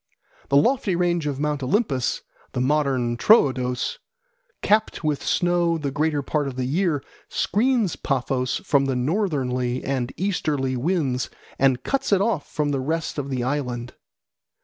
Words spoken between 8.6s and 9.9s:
from the northerly